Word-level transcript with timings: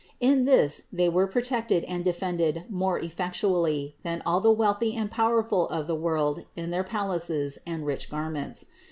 In 0.19 0.45
this 0.45 0.87
they 0.91 1.07
were 1.09 1.27
protected 1.27 1.83
and 1.83 2.03
de 2.03 2.11
fended 2.11 2.63
more 2.71 2.97
effectually 2.97 3.97
than 4.01 4.23
all 4.25 4.39
the 4.39 4.49
wealthy 4.49 4.95
and 4.95 5.11
power 5.11 5.43
ful 5.43 5.67
of 5.67 5.85
the 5.85 5.93
world 5.93 6.47
in 6.55 6.71
their 6.71 6.83
palaces 6.83 7.59
and 7.67 7.85
rich 7.85 8.09
garments. 8.09 8.65